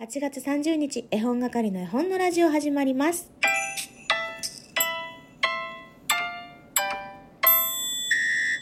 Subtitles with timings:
[0.00, 3.30] 8月30日、絵本係の絵本のラジオ始まります。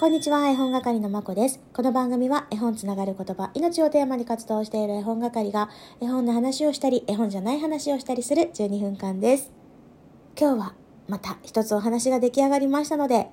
[0.00, 1.60] こんにちは、絵本係のまこです。
[1.72, 5.70] この番組は絵本つながる言葉、命をテーマに活動している絵本係が
[6.00, 9.52] 絵本の話をしたり、絵本じゃない話をしたりする12分間です。
[10.36, 10.74] 今日は
[11.06, 13.28] また一つお話が出来上がりましたので、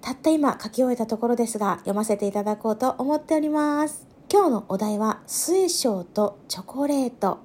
[0.00, 4.13] たった今書き終えたところですが、読ませていただこうと思っております。
[4.34, 7.38] 今日のお題は、水晶とチョコレート。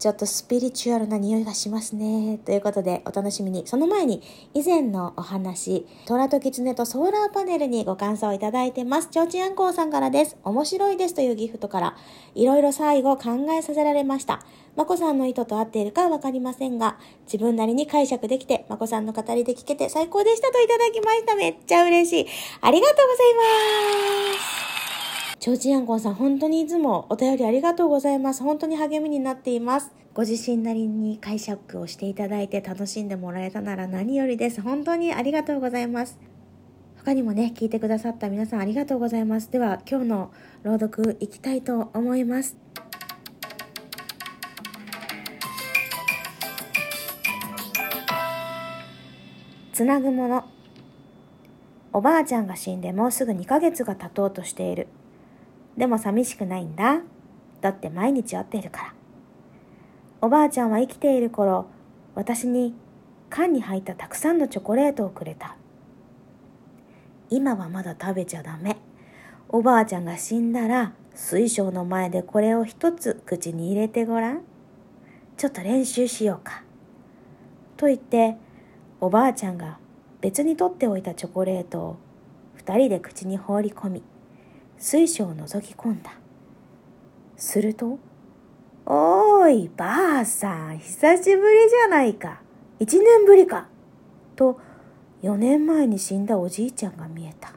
[0.00, 2.38] ちょっとスピリチュアルな匂いがしますね。
[2.44, 3.64] ということで、お楽しみに。
[3.68, 4.20] その前に、
[4.52, 9.08] 以前のお話、虎と狐とソーラーパネルにご感想いただいてます。
[9.08, 10.36] ちょうちんあんこうさんからです。
[10.42, 11.96] 面白いですというギフトから、
[12.34, 14.44] いろいろ最後考えさせられました。
[14.74, 21.36] まこさんの意図と合っているかはわかりませんが、自分なりに解釈できて、まこさんの語りで聞けて最高でしたといただきました。
[21.36, 22.26] めっちゃ嬉しい。
[22.62, 23.34] ありがとうござい
[24.34, 24.85] ます。
[25.46, 28.42] ちょうちんあんこんさん、本当にいつもお便りありがとうございます。
[28.42, 29.92] 本当に励みになっています。
[30.12, 34.60] ご自身なりに解釈をしていただいて楽しんでもらえたなら何よりです。
[34.60, 36.18] 本当にありがとうございます。
[36.96, 39.48] 他にもね、聞いてくださった皆さんありがとうございます。
[39.52, 40.32] では、今日の
[40.64, 42.56] 朗読いきたいと思います。
[49.72, 50.44] つなぐもの。
[51.92, 54.88] おばあちゃんが死んでもうすぐ2ヶ月が経とうとしている。
[55.76, 57.00] でも寂しくないんだ。
[57.60, 58.94] だって毎日会っているから。
[60.20, 61.66] おばあちゃんは生きている頃、
[62.14, 62.74] 私に
[63.28, 65.56] 缶に入ったたくさんのチョコレートをくれた。
[67.28, 68.76] 今はまだ食べちゃダメ。
[69.48, 74.42] おばあちゃんが死んだら、水晶の前でこれを一つ口に入れてごらん。
[75.36, 76.62] ちょっと練習しようか。
[77.76, 78.36] と言って、
[79.00, 79.78] おばあちゃんが
[80.20, 81.96] 別に取っておいたチョコレートを
[82.54, 84.02] 二人で口に放り込み、
[84.78, 86.12] 水晶を覗き込んだ。
[87.36, 87.98] すると、
[88.84, 92.40] おーい、ばあさん、久しぶりじゃないか。
[92.78, 93.68] 一年ぶりか。
[94.36, 94.60] と、
[95.22, 97.52] 四年前に死んだおじいちゃんが見えた。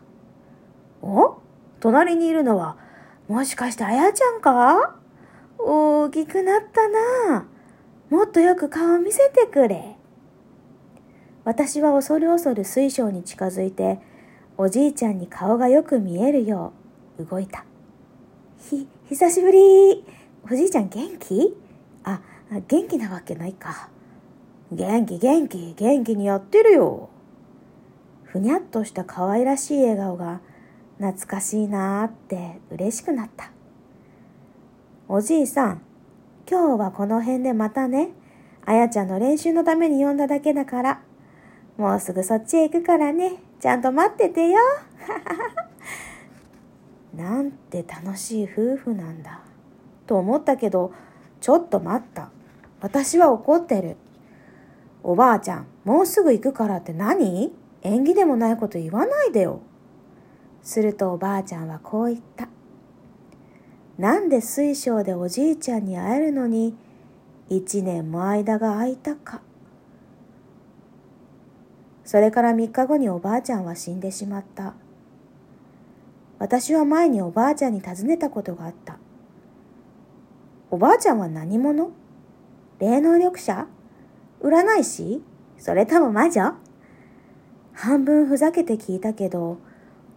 [1.01, 1.37] お？
[1.79, 2.77] 隣にいるのは、
[3.27, 4.95] もしかしてあやちゃんか？
[5.57, 7.45] 大きくなったな。
[8.09, 9.97] もっとよく顔見せてくれ。
[11.43, 13.99] 私は恐る恐る水晶に近づいて、
[14.57, 16.78] おじいちゃんに顔がよく見えるよう
[17.25, 17.65] 動いた。
[18.57, 20.05] ひ、久しぶり。
[20.49, 21.55] おじいちゃん元気？
[22.03, 22.21] あ、
[22.67, 23.89] 元気なわけないか。
[24.71, 27.09] 元気元気、元気にやってるよ。
[28.23, 30.39] ふにゃっとした可愛らしい笑顔が
[30.97, 33.51] 懐かしいなーって嬉しくなった。
[35.07, 35.81] おじいさん、
[36.49, 38.11] 今日はこの辺でまたね。
[38.65, 41.01] あやちゃんの練習のために呼んだだけだから。
[41.77, 43.41] もうすぐそっちへ行くからね。
[43.59, 44.59] ちゃんと待っててよ。
[47.19, 49.41] なんて楽しい夫婦なんだ。
[50.07, 50.93] と思ったけど、
[51.41, 52.29] ちょっと待った。
[52.79, 53.97] 私は怒ってる。
[55.03, 57.51] おばあちゃん、もうすぐ行くからって何？
[57.81, 59.59] 縁起でもないこと言わないでよ。
[60.61, 62.47] するとおばあちゃんはこう言った。
[63.97, 66.73] なんで水晶でおじいちゃんに会えるのに、
[67.49, 69.41] 一年も間が空いたか。
[72.05, 74.73] それから3日後におばあちゃんは死んでしまった。
[76.39, 78.97] 私は前におばあちゃんに尋ねたことがあった。
[80.71, 81.91] おばあちゃんは何者？
[82.79, 83.67] 霊能力者？
[84.41, 85.21] 占い師？
[85.57, 86.55] それとも魔女？
[87.73, 89.57] 半分ふざけて聞いたけど、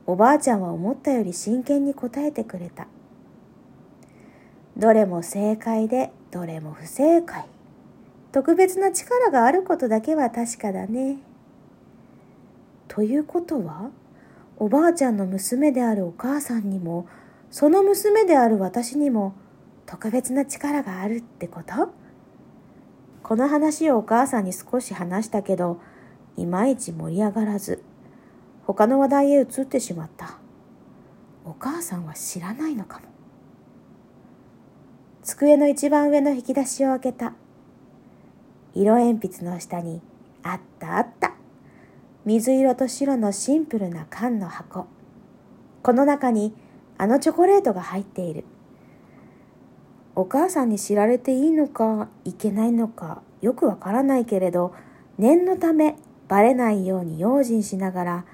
[0.06, 2.86] おばあちゃんは思ったより真剣に答えてくれた。
[4.76, 7.46] どれも正解で、どれも不正解。
[8.30, 11.18] 特別な力があることだけは確かだね。
[12.88, 13.90] ということは、
[14.62, 17.08] おばあちゃんの娘であるお母さんにも、
[17.50, 19.34] その娘である私にも、
[19.86, 21.92] 特別な力があるってこと？
[23.24, 25.80] この話をお母さんに少し話したけど、
[26.36, 27.82] いまいち盛り上がらず、
[28.64, 30.38] 他の話題へ移ってしまった。
[31.44, 33.06] お母さんは知らないのかも。
[35.24, 37.34] 机の一番上の引き出しを開けた。
[38.74, 40.00] 色鉛筆の下に、
[40.44, 41.32] あったあった。
[42.24, 44.86] 水色と白のシンプルな缶の箱。
[45.82, 46.54] この中に
[46.96, 48.44] あのチョコレートが入っている。
[50.14, 54.72] お母さんに知られていいのかいけないのかよくわからないけれど、
[55.18, 55.96] 念のため
[56.28, 58.24] バレないように用心しながら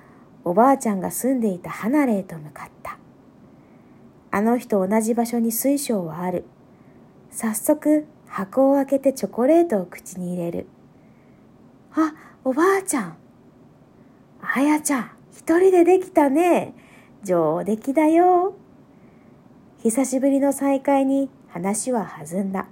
[0.44, 2.98] おばあちゃんが住んでいた離れへと向かった。
[4.30, 6.44] あの日と同じ場所に水晶はある。
[7.30, 10.66] 早速箱を開けてチョコレートを口に入れる。
[11.94, 12.12] あ、
[12.44, 13.16] おばあちゃん。
[14.50, 16.72] あやちゃん、一人でできたね。
[17.22, 18.54] 上出来だよ。
[19.82, 22.66] 久しぶりの再会に話は弾んだ。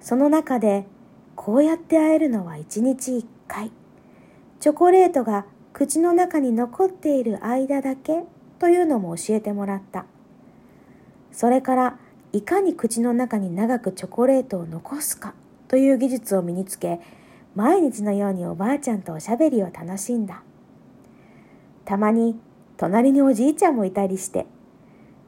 [0.00, 0.86] その中で
[1.36, 3.70] こうやって会えるのは一日一回。
[4.58, 8.24] チョコレートが口の中に残っている間だけ
[8.58, 10.04] というのも教えてもらった。
[11.30, 11.98] それから
[12.32, 15.34] いかに口の中に長くチョコレートを残すか
[15.68, 17.00] という技術を身につけ、
[17.58, 20.44] 毎日のようにおばあちゃんとおしゃべりを楽しんだ。
[21.84, 22.38] たまに
[22.76, 24.46] 隣におじいちゃんもいたりして、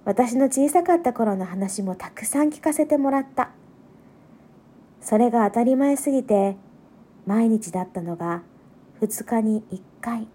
[0.04, 3.50] 私の小さかった頃の話もたくさん聞かせてもらった。
[5.00, 6.54] それが当たり前すぎて、
[7.26, 8.42] 毎日だったのが
[9.00, 10.28] 2日に1回、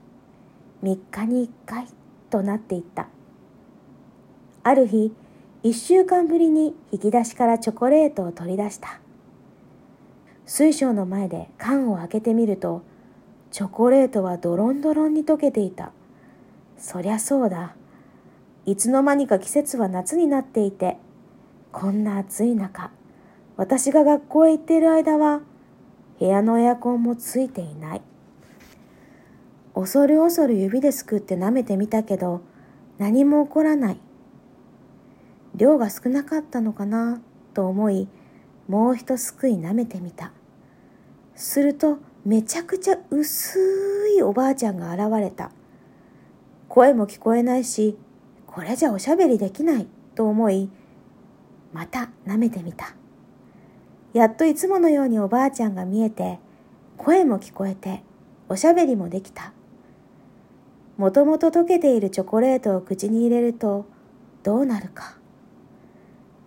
[0.84, 1.88] 3日に1回
[2.30, 3.08] となっていった。
[4.64, 5.14] ある日、
[5.64, 9.00] 1週間ぶりに引き出しからチョコレートを取り出した。
[10.46, 12.84] 水晶の前で缶を開けてみると、
[13.52, 15.92] チョコレートはドロンドロンに溶けていた。
[16.78, 17.76] そりゃそうだ。
[18.66, 20.98] いつの間にか季節は夏になっていて、
[21.72, 22.92] こんな暑い中、
[23.58, 25.42] 私が学校へ行っている間は、
[26.20, 28.02] 部屋のエアコンもついていない。
[29.74, 32.42] 恐る恐る指ですくって舐めてみたけど、
[32.98, 34.00] 何も起こらない。
[35.56, 37.20] 量が少なかったのかな
[37.54, 38.08] と思い、
[38.68, 40.32] もう一すくい舐めてみた。
[41.36, 43.60] すると、めちゃくちゃ薄
[44.18, 45.52] いおばあちゃんが現れた。
[46.70, 47.98] 声も聞こえないし、
[48.48, 50.70] これじゃおしゃべりできないと思い、
[51.74, 52.96] また舐めてみた。
[54.14, 56.40] やっといつものようにおばあちゃんが見えて、
[56.98, 58.02] 声も聞こえて、
[58.48, 59.52] おしゃべりもできた。
[60.96, 63.86] もともと溶けているチョコレートを口に入れると、
[64.44, 65.18] どうなるか。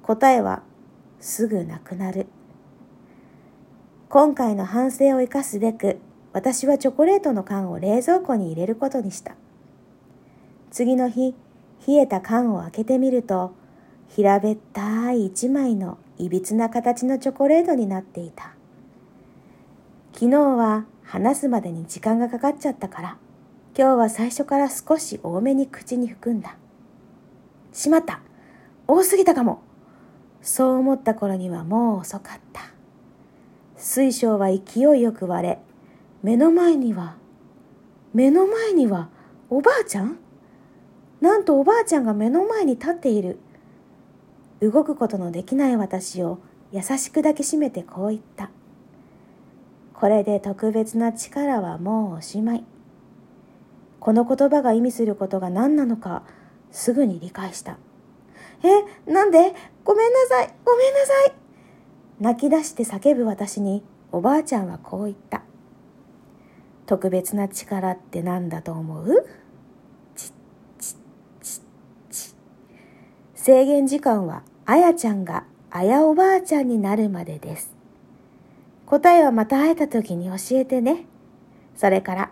[0.03, 0.63] 答えは、
[1.21, 2.27] すぐなくなる。
[4.11, 5.99] 今回の反省を生かすべく、
[6.33, 9.35] 私はチョコレートの缶を冷蔵庫に入れることにした。
[10.71, 11.35] 次の日、
[11.87, 13.53] 冷えた缶を開けてみると、
[14.09, 18.55] 平べったい一枚のいびつな形のチョコレートになっていた。
[20.15, 23.19] 昨日は話すまでに時間がかかっちゃったから、
[23.77, 26.57] 今日は最初から少し多めに口に含んだ。
[27.75, 28.23] しまった
[28.87, 29.61] 多すぎたかも
[30.41, 32.78] そう思った頃にはもう遅かった。
[33.79, 35.59] 水晶は勢いよく割れ、
[36.25, 37.17] 目の前には、
[38.13, 39.09] 目の前には
[39.49, 40.19] おばあちゃん？
[41.21, 43.39] なんとおばあちゃんが目の前に立っている。
[44.61, 46.41] 動くことのできない私を
[46.73, 48.51] 優しく抱きしめてこう言った。
[49.95, 52.65] これで特別な力はもうおしまい。
[54.01, 56.25] この言葉が意味することが何なのか
[56.73, 57.79] すぐに理解した。
[58.65, 59.55] え、なんで？
[59.85, 61.48] ごめんなさい、ごめんなさい。
[62.21, 65.43] 泣き出して叫ぶ私におばあちゃんはこう言った。
[66.87, 69.27] 特別な力って何だと思う？
[73.35, 77.75] 制限時間はあやちゃんがあやおばあちゃんになるまでです。
[78.87, 81.05] 答えはまた会えた時に教えてね。
[81.77, 82.31] それから、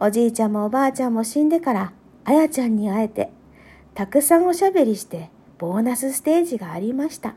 [0.00, 1.92] おじいちゃんもおばあちゃんも死んでから、
[2.24, 3.30] あやちゃんに会えて、
[3.94, 5.28] たくさんおしゃべりして、
[5.58, 7.34] ボーナスステージがありました。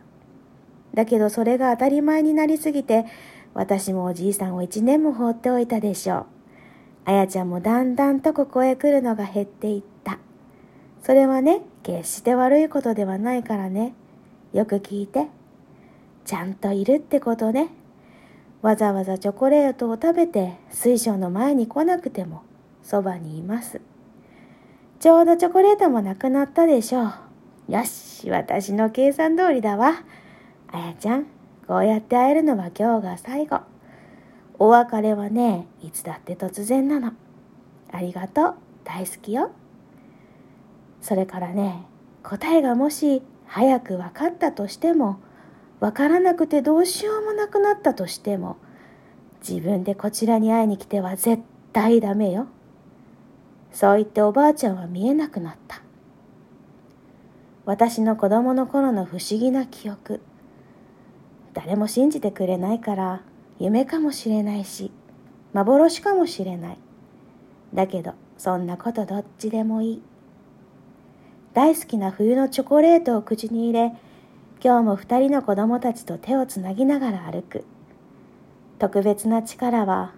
[0.93, 3.05] だけどそれが当たり前になりすぎて、
[3.53, 6.25] 私もおじいさんを一年も放っておいたでしょう。
[7.05, 10.19] あやちゃんもだんだんとここへ来るのが減っていった。
[11.03, 13.93] それはね、決して悪いことではないからね。
[14.53, 15.27] よく聞いて。
[16.25, 17.69] ちゃんといるってことね。
[18.61, 22.43] わざわざチョコレートを食べて水晶の前に来なくても
[22.83, 23.81] そばにいます。
[24.99, 27.13] ちょうどチョコレートもなくなったでしょう。
[27.69, 30.03] よし、私の計算通りだわ。
[30.71, 31.25] あやちゃん、
[31.67, 33.61] こうやって会えるのは今日が最後。
[34.57, 37.13] お別れはね、いつだって突然なの。
[37.91, 38.55] ありがとう。
[38.83, 39.51] 大好きよ。
[41.01, 41.85] それからね、
[42.23, 45.19] 答えがもし早く分かったとしても、
[45.79, 48.57] 分からなくてどうしようもなくなったとしても、
[49.47, 51.41] 自分でこちらに会いに来ては絶
[51.73, 52.47] 対ダメよ。
[53.71, 55.81] そう言っておばあちゃんは見えなくなった。
[57.65, 60.21] 私の子供の頃の不思議な記憶。
[61.53, 63.21] 誰も信じてくれないから
[63.59, 64.91] 夢かもしれないし、
[65.53, 66.77] 幻かもしれない。
[67.73, 70.01] だけど、そんなことどっちでもいい。
[71.53, 73.93] 大好きな冬のチョコレートを口に入れ、
[74.63, 77.65] 今日も二人の子供たちと手をつなぎながら歩く。
[78.79, 80.13] 特別な力は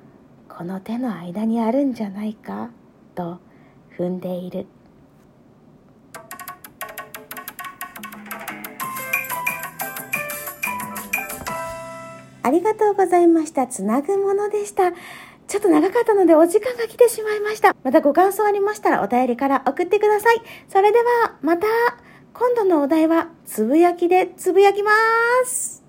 [0.48, 2.70] この手の間にあるんじゃないか
[3.16, 3.40] と
[3.98, 4.68] 踏んでいる。
[12.44, 13.68] ありがとうございました。
[13.68, 14.92] つなぐものでした。
[15.48, 17.76] ちょっと長かったのでお時間が来てしまいました。
[17.84, 20.42] またご感想ありましたらお便りから送ってください。
[20.70, 21.68] それではまた
[22.34, 25.83] 今度のお題はつぶやきでつぶやきまーす。